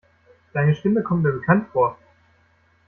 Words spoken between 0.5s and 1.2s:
Deine Stimme